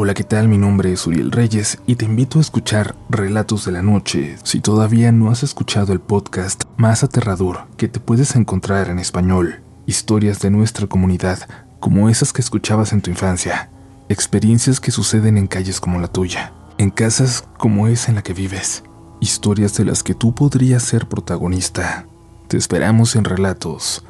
[0.00, 0.46] Hola, ¿qué tal?
[0.46, 4.60] Mi nombre es Uriel Reyes y te invito a escuchar Relatos de la Noche si
[4.60, 9.60] todavía no has escuchado el podcast más aterrador que te puedes encontrar en español.
[9.86, 11.40] Historias de nuestra comunidad,
[11.80, 13.70] como esas que escuchabas en tu infancia.
[14.08, 18.34] Experiencias que suceden en calles como la tuya, en casas como esa en la que
[18.34, 18.84] vives.
[19.18, 22.06] Historias de las que tú podrías ser protagonista.
[22.46, 24.04] Te esperamos en Relatos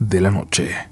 [0.00, 0.89] de la Noche.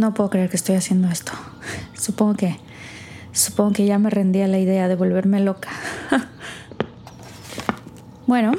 [0.00, 1.32] No puedo creer que estoy haciendo esto.
[1.92, 2.56] Supongo que.
[3.32, 5.68] Supongo que ya me rendí a la idea de volverme loca.
[8.26, 8.52] bueno,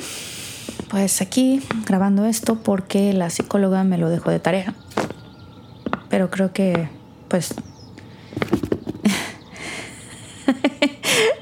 [0.91, 4.75] pues aquí grabando esto porque la psicóloga me lo dejó de tarea.
[6.09, 6.89] Pero creo que,
[7.27, 7.55] pues.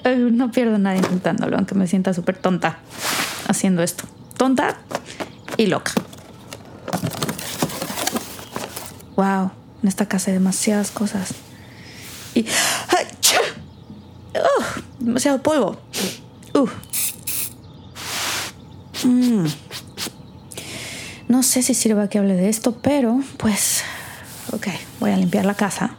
[0.32, 2.80] no pierdo nada intentándolo, aunque me sienta súper tonta
[3.50, 4.06] haciendo esto.
[4.38, 4.78] Tonta
[5.58, 5.92] y loca.
[9.18, 9.52] Wow,
[9.82, 11.34] en esta casa hay demasiadas cosas.
[12.36, 12.46] Y.
[14.36, 14.84] ¡Ugh!
[15.00, 15.78] demasiado polvo.
[16.54, 16.68] Uh.
[19.08, 19.48] Mm.
[21.28, 23.84] No sé si sirva que hable de esto, pero pues.
[24.52, 24.68] Ok,
[25.00, 25.92] voy a limpiar la casa,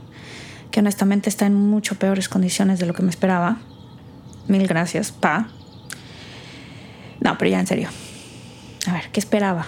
[0.71, 3.59] que honestamente está en mucho peores condiciones de lo que me esperaba.
[4.49, 5.49] Mil gracias, pa.
[7.21, 7.89] No, pero ya en serio.
[8.87, 9.67] A ver, ¿qué esperaba?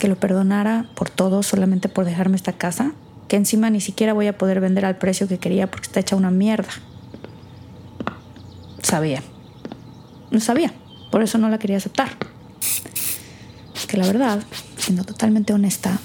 [0.00, 2.92] Que lo perdonara por todo solamente por dejarme esta casa,
[3.28, 6.16] que encima ni siquiera voy a poder vender al precio que quería porque está hecha
[6.16, 6.70] una mierda.
[8.82, 9.22] Sabía.
[10.32, 10.72] No sabía.
[11.12, 12.08] Por eso no la quería aceptar.
[13.86, 14.42] Que la verdad,
[14.78, 15.98] siendo totalmente honesta,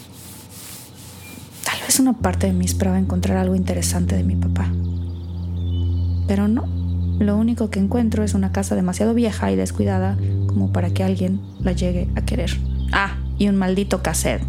[1.63, 4.71] tal vez una parte de mí esperaba encontrar algo interesante de mi papá.
[6.27, 6.65] Pero no.
[7.19, 10.17] Lo único que encuentro es una casa demasiado vieja y descuidada
[10.47, 12.74] como para que alguien la llegue a querer.
[13.37, 14.43] Y un maldito cassette.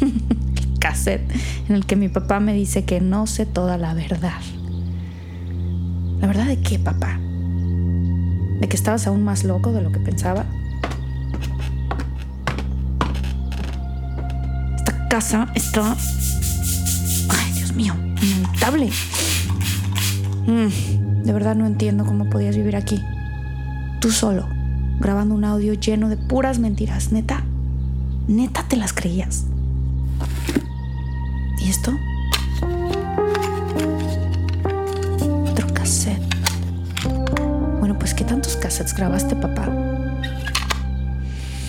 [0.80, 1.30] cassette
[1.68, 4.40] en el que mi papá me dice que no sé toda la verdad.
[6.20, 7.18] ¿La verdad de qué, papá?
[8.60, 10.44] ¿De que estabas aún más loco de lo que pensaba?
[14.76, 15.96] Esta casa está...
[17.28, 18.90] Ay, Dios mío, inhabitable.
[20.46, 23.02] Mm, de verdad no entiendo cómo podías vivir aquí.
[24.00, 24.48] Tú solo,
[25.00, 27.41] grabando un audio lleno de puras mentiras, neta.
[28.28, 29.44] ¿Neta te las creías?
[31.58, 31.92] ¿Y esto?
[35.50, 36.22] Otro cassette.
[37.80, 39.66] Bueno, pues ¿qué tantos cassettes grabaste, papá?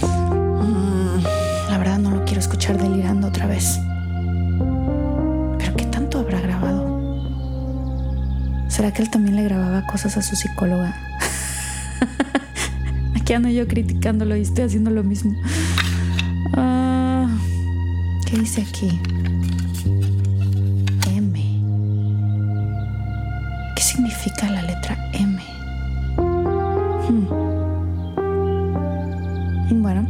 [0.02, 1.24] Mm,
[1.72, 3.80] la verdad no lo quiero escuchar delirando otra vez.
[5.58, 6.84] Pero ¿qué tanto habrá grabado?
[8.68, 10.96] ¿Será que él también le grababa cosas a su psicóloga?
[13.20, 15.36] Aquí ando yo criticándolo y estoy haciendo lo mismo.
[18.34, 19.00] ¿Qué dice aquí?
[21.16, 21.40] M.
[23.76, 25.40] ¿Qué significa la letra M?
[27.08, 27.28] Hmm.
[29.84, 30.08] Bueno,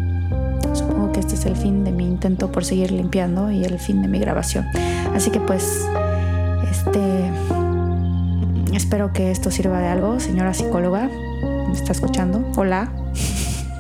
[0.74, 4.02] supongo que este es el fin de mi intento por seguir limpiando y el fin
[4.02, 4.68] de mi grabación.
[5.14, 5.86] Así que pues,
[6.72, 7.30] este...
[8.74, 11.10] Espero que esto sirva de algo, señora psicóloga.
[11.68, 12.50] ¿Me está escuchando?
[12.56, 12.90] Hola.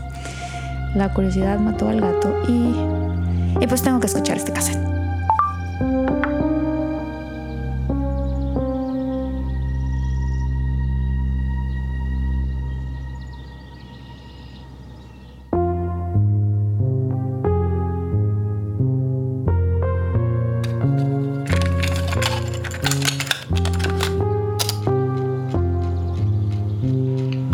[0.95, 3.02] La curiosidad mató al gato y,
[3.59, 4.79] y pues tengo que escuchar este cassette.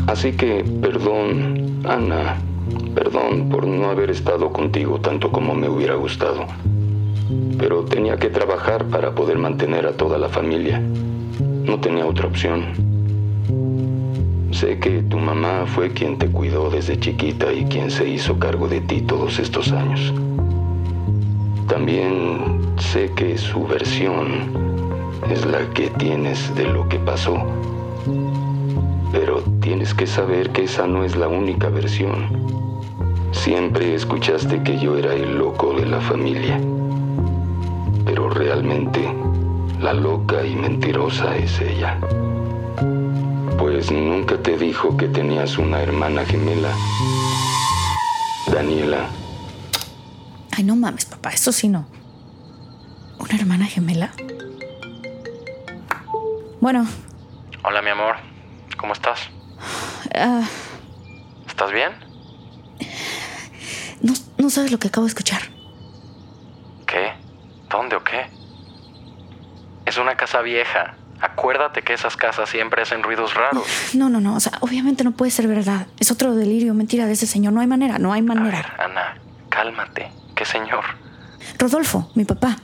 [0.07, 2.48] Así que, perdón, Ana
[2.95, 6.45] perdón por no haber estado contigo tanto como me hubiera gustado.
[7.57, 10.81] Pero tenía que trabajar para poder mantener a toda la familia.
[11.39, 12.65] No tenía otra opción.
[14.51, 18.67] Sé que tu mamá fue quien te cuidó desde chiquita y quien se hizo cargo
[18.67, 20.13] de ti todos estos años.
[21.67, 24.79] También sé que su versión
[25.29, 27.37] es la que tienes de lo que pasó.
[29.11, 32.68] Pero tienes que saber que esa no es la única versión.
[33.31, 36.59] Siempre escuchaste que yo era el loco de la familia.
[38.05, 39.13] Pero realmente
[39.79, 41.99] la loca y mentirosa es ella.
[43.57, 46.69] Pues nunca te dijo que tenías una hermana gemela.
[48.51, 49.07] Daniela.
[50.57, 51.85] Ay, no mames, papá, eso sí no.
[53.19, 54.11] ¿Una hermana gemela?
[56.61, 56.85] Bueno,
[57.63, 58.15] Hola, mi amor.
[58.77, 59.19] ¿Cómo estás?
[60.15, 60.41] ah,
[61.47, 61.91] ¿Estás bien?
[64.39, 65.41] No, sabes lo que acabo de escuchar.
[66.87, 67.11] ¿Qué?
[67.69, 68.29] ¿Dónde o qué?
[69.85, 70.95] Es una casa vieja.
[71.21, 73.65] Acuérdate que esas casas siempre hacen ruidos raros.
[73.93, 75.87] No, no, no, o sea, obviamente no puede ser verdad.
[75.99, 77.53] Es otro delirio, mentira de ese señor.
[77.53, 78.75] No hay manera, no hay A ver, manera.
[78.79, 79.17] Ana,
[79.49, 80.11] cálmate.
[80.35, 80.83] ¿Qué señor?
[81.57, 82.55] Rodolfo, mi papá,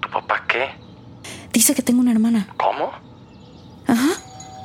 [0.00, 0.70] ¿Tu papá qué?
[1.52, 2.48] dice que tengo una hermana.
[2.56, 2.90] ¿Cómo?
[3.86, 4.08] Ajá,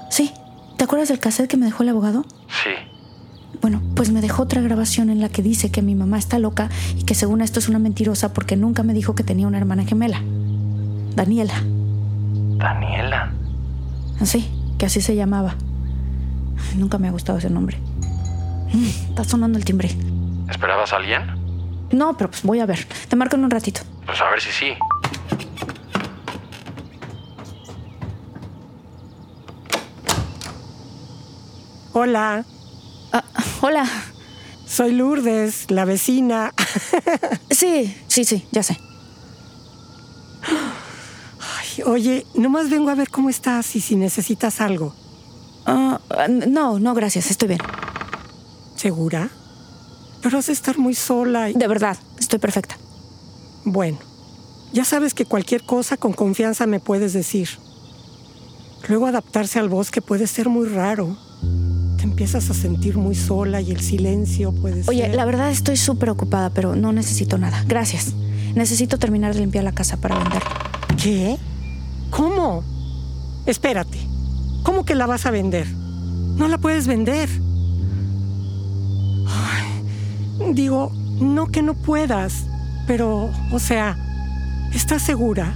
[0.10, 0.32] sí.
[0.78, 2.26] ¿Te acuerdas del cassette que me dejó el abogado?
[2.64, 2.72] Sí.
[3.62, 6.68] Bueno, pues me dejó otra grabación en la que dice que mi mamá está loca
[6.98, 9.86] y que según esto es una mentirosa porque nunca me dijo que tenía una hermana
[9.86, 10.22] gemela.
[11.16, 11.54] Daniela.
[12.58, 13.32] Daniela.
[14.20, 15.56] Así, que así se llamaba.
[16.58, 17.78] Ay, Nunca me ha gustado ese nombre.
[18.74, 19.90] Mm, Está sonando el timbre.
[20.50, 21.22] ¿Esperabas a alguien?
[21.94, 22.86] No, pero pues voy a ver.
[23.08, 23.84] Te marco en un ratito.
[24.06, 24.74] Pues a ver si sí.
[31.94, 32.44] Hola, Ah,
[33.65, 33.89] hola.
[34.68, 36.54] soy Lourdes, la vecina.
[37.50, 38.77] Sí, sí, sí, ya sé.
[41.39, 44.94] Ay, oye, nomás vengo a ver cómo estás y si necesitas algo.
[45.65, 47.62] Ah, no, no, gracias, estoy bien.
[48.75, 49.30] ¿Segura?
[50.21, 51.54] Pero has de estar muy sola y...
[51.54, 52.75] De verdad, estoy perfecta.
[53.63, 54.00] Bueno,
[54.74, 57.48] ya sabes que cualquier cosa con confianza me puedes decir.
[58.89, 61.15] Luego adaptarse al bosque puede ser muy raro.
[62.04, 65.16] Te empiezas a sentir muy sola y el silencio puede Oye, ser...
[65.16, 67.64] la verdad estoy súper ocupada, pero no necesito nada.
[67.66, 68.12] Gracias.
[68.56, 70.44] Necesito terminar de limpiar la casa para vender.
[71.02, 71.38] ¿Qué?
[72.10, 72.62] ¿Cómo?
[73.46, 73.98] Espérate.
[74.64, 75.66] ¿Cómo que la vas a vender?
[76.36, 77.30] No la puedes vender.
[79.26, 80.92] Ay, digo,
[81.22, 82.48] no que no puedas,
[82.86, 83.98] pero, o sea,
[84.74, 85.54] ¿estás segura?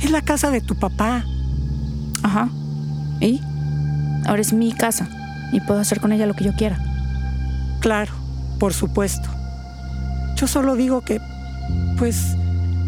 [0.00, 1.24] Es la casa de tu papá.
[2.22, 2.50] Ajá.
[3.20, 3.40] ¿Y?
[4.26, 5.08] Ahora es mi casa
[5.52, 6.78] y puedo hacer con ella lo que yo quiera.
[7.80, 8.12] Claro,
[8.58, 9.28] por supuesto.
[10.36, 11.20] Yo solo digo que,
[11.98, 12.34] pues,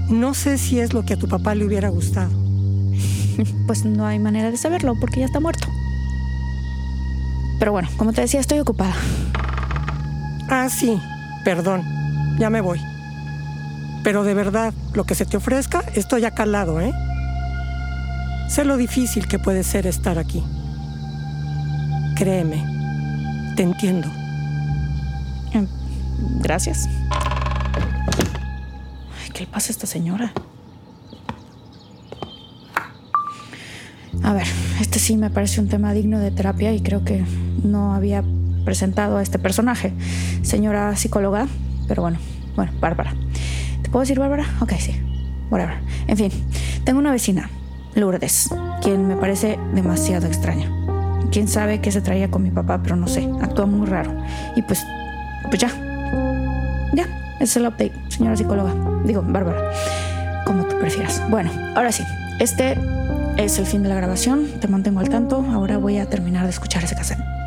[0.08, 2.30] no sé si es lo que a tu papá le hubiera gustado.
[3.68, 5.68] Pues no hay manera de saberlo porque ya está muerto.
[7.60, 8.94] Pero bueno, como te decía, estoy ocupada.
[10.48, 11.00] Ah, sí,
[11.44, 11.84] perdón,
[12.38, 12.80] ya me voy.
[14.02, 16.92] Pero de verdad, lo que se te ofrezca, estoy acá al lado, ¿eh?
[18.48, 20.42] Sé lo difícil que puede ser estar aquí.
[22.18, 22.64] Créeme,
[23.54, 24.08] te entiendo.
[25.54, 25.64] Eh,
[26.40, 26.88] Gracias.
[29.22, 30.32] Ay, ¿qué le pasa a esta señora?
[34.24, 34.48] A ver,
[34.80, 37.24] este sí me parece un tema digno de terapia y creo que
[37.62, 38.24] no había
[38.64, 39.92] presentado a este personaje.
[40.42, 41.46] Señora psicóloga,
[41.86, 42.18] pero bueno,
[42.56, 43.14] bueno, Bárbara.
[43.82, 44.44] ¿Te puedo decir Bárbara?
[44.60, 45.00] Ok, sí.
[45.50, 45.76] Whatever.
[46.08, 46.30] En fin,
[46.82, 47.48] tengo una vecina,
[47.94, 48.50] Lourdes,
[48.82, 50.77] quien me parece demasiado extraña.
[51.30, 54.12] Quién sabe qué se traía con mi papá, pero no sé, actúa muy raro.
[54.56, 54.84] Y pues,
[55.48, 55.68] pues ya,
[56.94, 57.04] ya,
[57.34, 58.74] ese es el update, señora psicóloga.
[59.04, 59.70] Digo, Bárbara,
[60.46, 61.22] como tú prefieras.
[61.30, 62.02] Bueno, ahora sí,
[62.40, 62.78] este
[63.36, 64.46] es el fin de la grabación.
[64.60, 65.44] Te mantengo al tanto.
[65.52, 67.37] Ahora voy a terminar de escuchar ese cassette.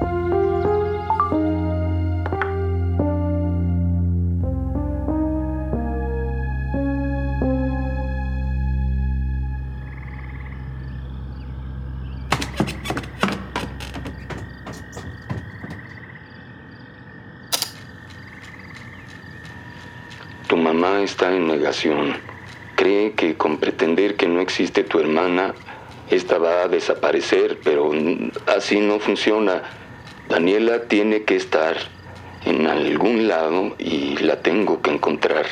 [21.03, 22.13] Está en negación.
[22.75, 25.53] Cree que con pretender que no existe tu hermana,
[26.10, 27.91] esta va a desaparecer, pero
[28.48, 29.63] así no funciona.
[30.29, 31.75] Daniela tiene que estar
[32.46, 35.46] en algún lado y la tengo que encontrar.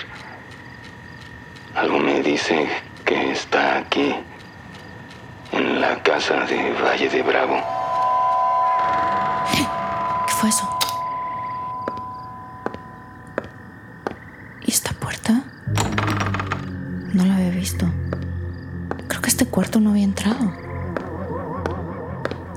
[1.75, 2.67] Algo me dice
[3.05, 4.13] que está aquí,
[5.51, 7.79] en la casa de Valle de Bravo.
[10.39, 10.69] fue eso?
[14.65, 15.43] ¿Y esta puerta?
[17.13, 17.91] No la había visto.
[19.07, 20.53] Creo que este cuarto no había entrado.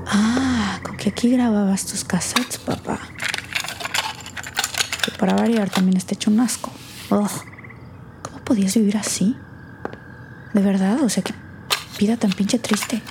[0.05, 2.99] Ah, con que aquí grababas tus cassettes, papá.
[5.03, 6.71] Que para variar también está hecho un asco.
[7.09, 9.35] ¿Cómo podías vivir así?
[10.53, 11.33] De verdad, o sea, qué
[11.99, 13.01] vida tan pinche triste.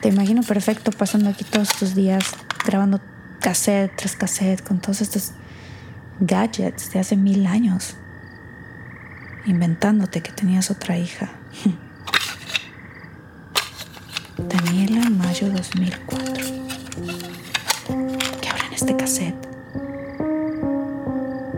[0.00, 2.24] Te imagino perfecto pasando aquí todos estos días
[2.64, 3.00] grabando
[3.40, 5.32] cassette tras cassette con todos estos
[6.20, 7.96] gadgets de hace mil años.
[9.48, 11.30] Inventándote que tenías otra hija.
[14.36, 16.44] Daniela, mayo 2004.
[18.42, 19.48] ¿Qué habrá en este cassette?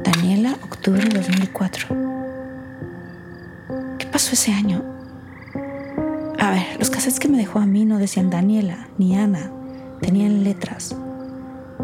[0.05, 1.89] Daniela, octubre 2004.
[3.99, 4.85] ¿Qué pasó ese año?
[6.39, 9.51] A ver, los cassettes que me dejó a mí no decían Daniela ni Ana.
[10.01, 10.95] Tenían letras.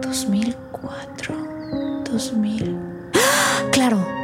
[0.01, 1.35] 2004.
[2.05, 2.77] 2000.
[3.13, 3.63] ¡Ah!
[3.73, 4.16] Claro.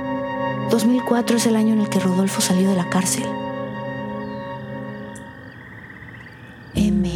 [0.70, 3.24] 2004 es el año en el que Rodolfo salió de la cárcel.
[6.74, 7.08] M.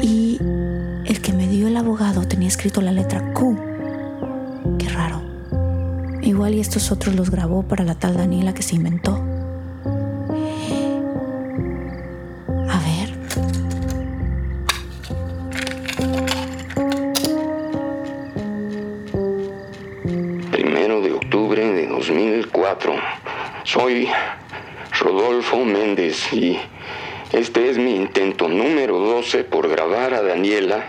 [0.00, 0.38] Y
[1.04, 3.56] el que me dio el abogado tenía escrito la letra Q.
[4.78, 5.22] Qué raro.
[6.22, 9.25] Igual y estos otros los grabó para la tal Daniela que se inventó.
[21.96, 22.94] 2004.
[23.64, 24.06] Soy
[25.00, 26.58] Rodolfo Méndez y
[27.32, 30.84] este es mi intento número 12 por grabar a Daniela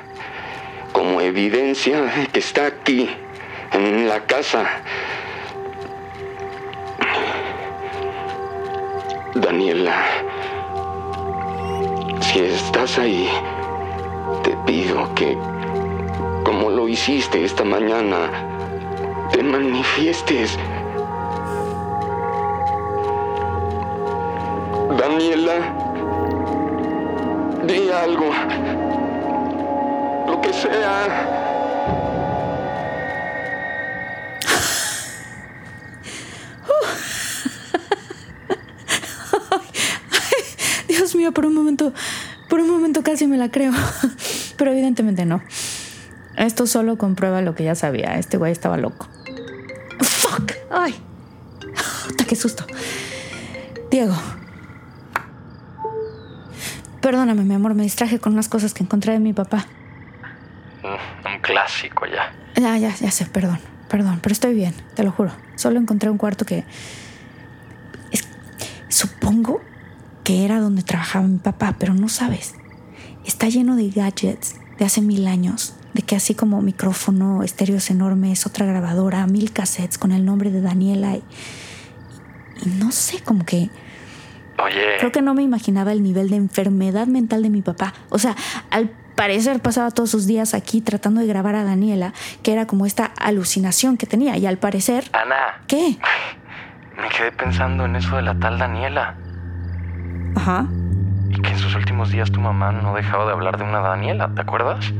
[0.91, 3.09] como evidencia de que está aquí,
[3.71, 4.65] en la casa.
[9.35, 10.03] Daniela,
[12.19, 13.29] si estás ahí,
[14.43, 15.37] te pido que,
[16.43, 18.29] como lo hiciste esta mañana,
[19.31, 20.57] te manifiestes.
[27.67, 28.31] Di algo.
[30.25, 31.33] Lo que sea.
[40.87, 41.93] Dios mío, por un momento,
[42.49, 43.73] por un momento casi me la creo.
[44.57, 45.43] Pero evidentemente no.
[46.37, 48.17] Esto solo comprueba lo que ya sabía.
[48.17, 49.07] Este güey estaba loco.
[49.99, 50.53] ¡Fuck!
[50.71, 50.95] ¡Ay!
[52.07, 52.65] ¡Puta, qué susto!
[53.91, 54.15] Diego.
[57.07, 59.65] Perdóname, mi amor, me distraje con unas cosas que encontré de mi papá.
[60.83, 62.33] Mm, Un clásico ya.
[62.61, 65.31] Ya, ya, ya sé, perdón, perdón, pero estoy bien, te lo juro.
[65.55, 66.65] Solo encontré un cuarto que...
[68.11, 68.27] es-
[68.89, 69.61] supongo
[70.25, 72.55] que era donde trabajaba mi papá, pero no sabes.
[73.25, 78.45] Está lleno de gadgets de hace mil años, de que así como micrófono, estéreos enormes,
[78.45, 81.23] otra grabadora, mil cassettes con el nombre de Daniela y,
[82.65, 83.69] y no sé, como que...
[84.63, 87.93] Oye, Creo que no me imaginaba el nivel de enfermedad mental de mi papá.
[88.09, 88.35] O sea,
[88.71, 92.85] al parecer pasaba todos sus días aquí tratando de grabar a Daniela, que era como
[92.85, 94.37] esta alucinación que tenía.
[94.37, 95.05] Y al parecer...
[95.13, 95.97] Ana, ¿Qué?
[97.01, 99.15] me quedé pensando en eso de la tal Daniela.
[100.35, 100.67] Ajá.
[101.29, 104.33] Y que en sus últimos días tu mamá no dejaba de hablar de una Daniela,
[104.33, 104.93] ¿te acuerdas?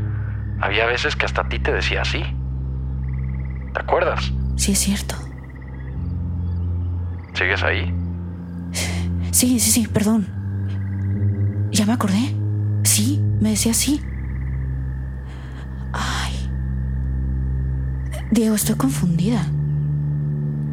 [0.59, 2.23] Había veces que hasta a ti te decía así.
[3.73, 4.31] ¿Te acuerdas?
[4.55, 5.15] Sí, es cierto.
[7.33, 7.93] ¿Sigues ahí?
[9.31, 10.27] Sí, sí, sí, perdón.
[11.71, 12.35] Ya me acordé.
[12.83, 14.01] Sí, me decía así.
[15.93, 16.49] Ay.
[18.31, 19.45] Diego, estoy confundida.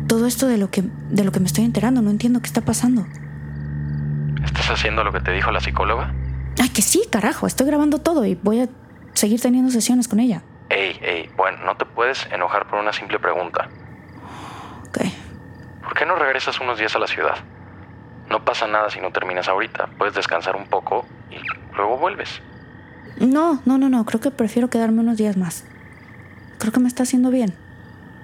[0.09, 2.61] Todo esto de lo que de lo que me estoy enterando, no entiendo qué está
[2.61, 3.07] pasando.
[4.45, 6.15] ¿Estás haciendo lo que te dijo la psicóloga?
[6.61, 8.69] Ay, que sí, carajo, estoy grabando todo y voy a
[9.15, 10.43] seguir teniendo sesiones con ella.
[10.69, 13.69] Ey, ey, bueno, no te puedes enojar por una simple pregunta.
[14.89, 14.99] Ok.
[15.83, 17.37] ¿Por qué no regresas unos días a la ciudad?
[18.35, 19.91] No pasa nada si no terminas ahorita.
[19.97, 21.37] Puedes descansar un poco y
[21.77, 22.43] luego vuelves.
[23.17, 25.65] No, no, no, no, creo que prefiero quedarme unos días más.
[26.59, 27.55] Creo que me está haciendo bien.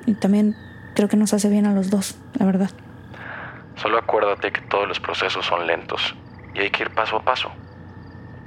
[0.07, 0.57] Y también
[0.97, 2.71] creo que nos hace bien a los dos, la verdad.
[3.76, 6.17] Solo acuérdate que todos los procesos son lentos
[6.55, 7.52] y hay que ir paso a paso.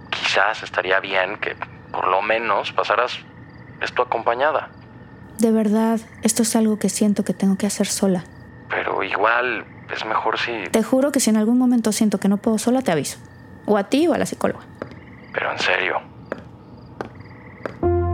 [0.10, 1.55] Quizás estaría bien que
[1.93, 3.20] por lo menos pasaras
[3.79, 4.70] esto acompañada.
[5.38, 8.25] De verdad, esto es algo que siento que tengo que hacer sola.
[9.03, 10.63] Pero igual es mejor si...
[10.72, 13.17] Te juro que si en algún momento siento que no puedo sola, te aviso.
[13.65, 14.62] O a ti o a la psicóloga.
[15.33, 16.01] Pero en serio.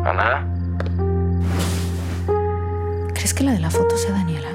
[0.04, 0.48] Ana,
[3.14, 4.50] ¿Crees que la de la foto sea Daniela?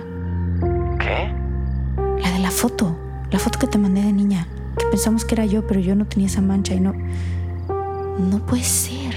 [0.98, 1.32] ¿qué?
[2.20, 2.98] La de la foto.
[3.30, 4.48] La foto que te mandé de niña.
[4.76, 6.94] Que pensamos que era yo, pero yo no tenía esa mancha y no...
[8.18, 9.14] No puede ser.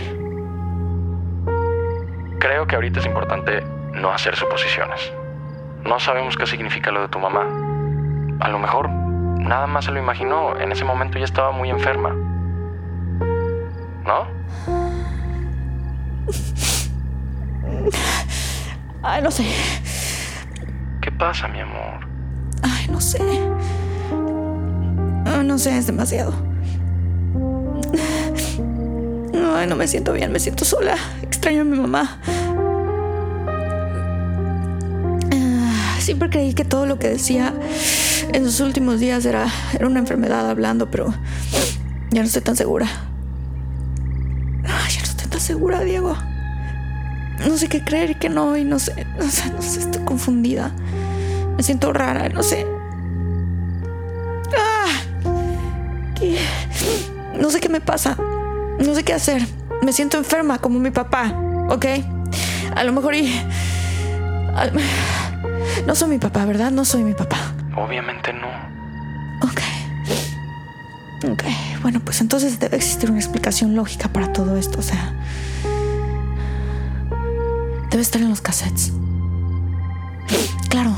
[2.37, 5.11] Creo que ahorita es importante no hacer suposiciones.
[5.87, 7.45] No sabemos qué significa lo de tu mamá.
[8.41, 10.59] A lo mejor nada más se lo imaginó.
[10.59, 12.13] En ese momento ya estaba muy enferma.
[14.05, 14.27] ¿No?
[19.01, 19.45] Ay, no sé.
[21.01, 22.05] ¿Qué pasa, mi amor?
[22.63, 23.21] Ay, no sé.
[25.25, 26.33] Ay, no sé, es demasiado.
[29.55, 30.97] Ay, no me siento bien, me siento sola.
[31.21, 32.19] Extraño a mi mamá.
[36.07, 37.53] Siempre creí que todo lo que decía
[38.31, 41.13] en sus últimos días era, era una enfermedad hablando, pero
[42.11, 42.87] ya no estoy tan segura.
[44.63, 46.15] Ya no estoy tan segura, Diego.
[47.45, 50.01] No sé qué creer y qué no, y no sé, no sé, no sé, estoy
[50.05, 50.71] confundida.
[51.57, 52.65] Me siento rara, no sé.
[54.57, 54.87] Ah.
[57.37, 58.15] No sé qué me pasa.
[58.79, 59.45] No sé qué hacer.
[59.81, 61.33] Me siento enferma como mi papá,
[61.69, 61.85] ¿ok?
[62.77, 63.29] A lo mejor y...
[64.55, 64.71] al-
[65.85, 66.71] No soy mi papá, ¿verdad?
[66.71, 67.37] No soy mi papá.
[67.75, 68.47] Obviamente no.
[69.41, 69.61] Ok.
[71.31, 71.43] Ok.
[71.81, 74.79] Bueno, pues entonces debe existir una explicación lógica para todo esto.
[74.79, 75.13] O sea...
[77.89, 78.91] Debe estar en los cassettes.
[80.69, 80.91] Claro.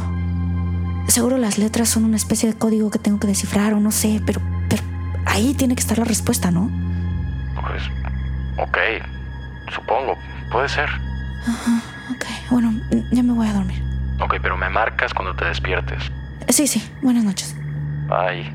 [1.08, 4.22] Seguro las letras son una especie de código que tengo que descifrar o no sé,
[4.26, 4.84] pero, pero
[5.26, 6.70] ahí tiene que estar la respuesta, ¿no?
[7.62, 7.84] Pues,
[8.58, 8.78] ok.
[9.74, 10.16] Supongo.
[10.52, 10.90] Puede ser.
[12.12, 12.74] Ok, bueno,
[13.12, 13.89] ya me voy a dormir.
[14.22, 16.04] Ok, pero me marcas cuando te despiertes.
[16.50, 17.56] Sí, sí, buenas noches.
[18.08, 18.52] Bye.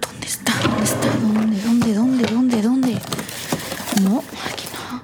[0.00, 0.52] ¿Dónde está?
[0.62, 1.08] ¿Dónde está?
[1.18, 1.62] ¿Dónde?
[1.62, 1.94] ¿Dónde?
[1.94, 2.24] ¿Dónde?
[2.26, 2.62] ¿Dónde?
[2.62, 2.92] ¿Dónde?
[4.02, 5.02] No, aquí no.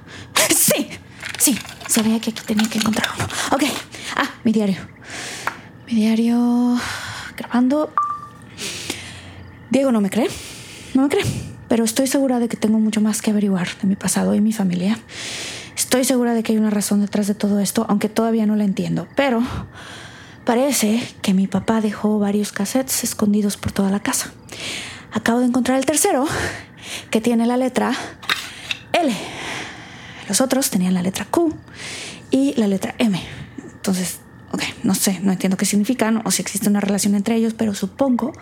[0.49, 0.89] Sí,
[1.37, 3.27] sí, sabía que aquí tenía que encontrar uno.
[3.51, 3.63] Ok,
[4.15, 4.77] ah, mi diario.
[5.87, 6.77] Mi diario.
[7.37, 7.93] Grabando.
[9.71, 10.27] Diego no me cree.
[10.93, 11.25] No me cree.
[11.67, 14.53] Pero estoy segura de que tengo mucho más que averiguar de mi pasado y mi
[14.53, 14.99] familia.
[15.75, 18.65] Estoy segura de que hay una razón detrás de todo esto, aunque todavía no la
[18.65, 19.07] entiendo.
[19.15, 19.41] Pero
[20.45, 24.31] Parece que mi papá dejó varios cassettes escondidos por toda la casa.
[25.11, 26.25] Acabo de encontrar el tercero,
[27.11, 27.93] que tiene la letra
[28.91, 29.13] L.
[30.27, 31.53] Los otros tenían la letra Q
[32.31, 33.21] y la letra M.
[33.75, 34.19] Entonces,
[34.51, 37.75] ok, no sé, no entiendo qué significan o si existe una relación entre ellos, pero
[37.75, 38.33] supongo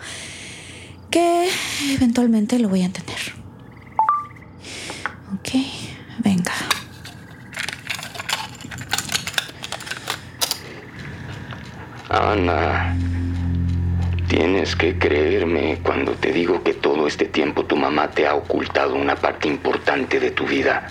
[1.10, 1.48] que
[1.92, 3.18] eventualmente lo voy a entender.
[5.34, 5.50] Ok,
[6.18, 6.52] venga.
[12.08, 12.96] Ana,
[14.28, 18.94] tienes que creerme cuando te digo que todo este tiempo tu mamá te ha ocultado
[18.94, 20.88] una parte importante de tu vida.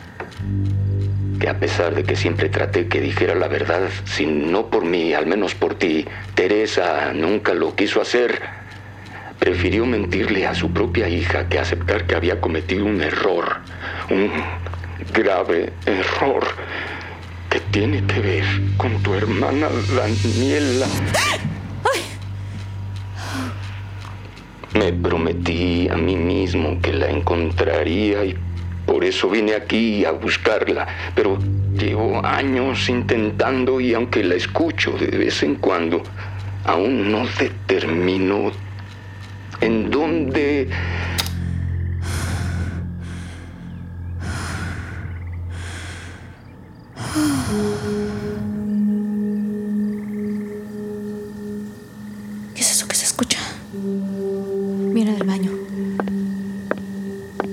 [1.40, 5.14] Que a pesar de que siempre traté que dijera la verdad, si no por mí,
[5.14, 6.06] al menos por ti,
[6.36, 8.42] Teresa nunca lo quiso hacer.
[9.40, 13.62] Prefirió mentirle a su propia hija que aceptar que había cometido un error,
[14.10, 14.30] un
[15.14, 16.46] grave error
[17.50, 18.44] que tiene que ver
[18.78, 20.88] con tu hermana Daniela.
[24.74, 28.38] Me prometí a mí mismo que la encontraría y
[28.86, 30.88] por eso vine aquí a buscarla.
[31.16, 31.40] Pero
[31.74, 36.04] llevo años intentando y aunque la escucho de vez en cuando,
[36.66, 38.52] aún no determino
[39.62, 40.70] en dónde...
[52.56, 53.40] ¿Qué es eso que se escucha?
[53.74, 55.52] Viene del baño.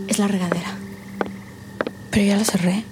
[0.09, 0.71] Es la regadera.
[2.11, 2.86] Pero ya la cerré.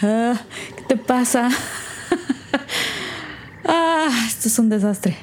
[0.00, 1.50] ¿Qué te pasa?
[3.70, 5.14] Ah, esto es un desastre.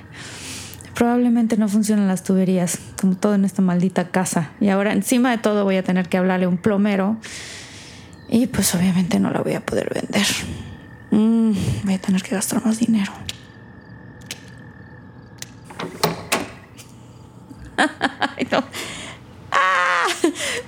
[0.94, 4.52] Probablemente no funcionan las tuberías, como todo en esta maldita casa.
[4.60, 7.18] Y ahora encima de todo voy a tener que hablarle a un plomero.
[8.30, 10.28] Y pues obviamente no la voy a poder vender.
[11.10, 11.54] Mm,
[11.86, 13.12] voy a tener que gastar más dinero.
[18.52, 18.64] No.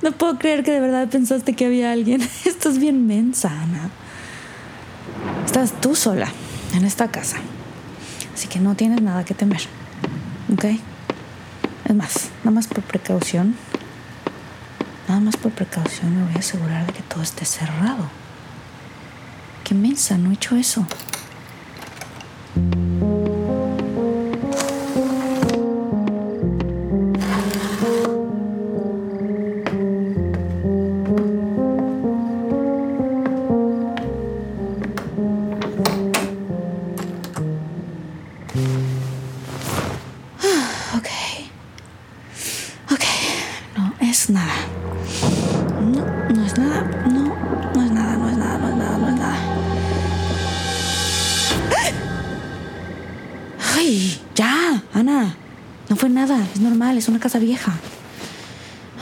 [0.07, 2.21] No puedo creer que de verdad pensaste que había alguien.
[2.45, 3.89] Esto es bien mensa, Ana.
[5.45, 6.29] Estás tú sola
[6.73, 7.35] en esta casa.
[8.33, 9.63] Así que no tienes nada que temer.
[10.53, 10.63] ¿Ok?
[11.83, 13.57] Es más, nada más por precaución.
[15.09, 18.09] Nada más por precaución me voy a asegurar de que todo esté cerrado.
[19.65, 20.87] Qué mensa, no he hecho eso.
[57.39, 57.73] Vieja.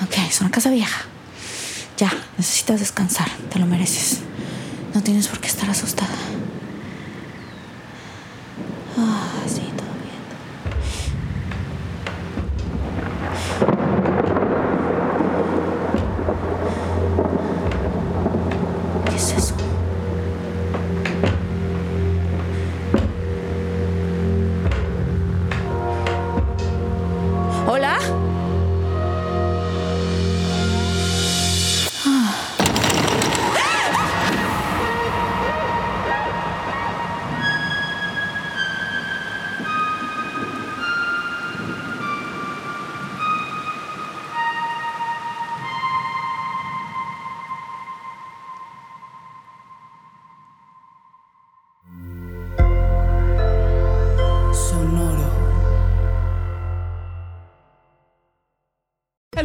[0.03, 1.05] Ok, es una casa vieja.
[1.97, 3.04] Ya, necesitas descansar.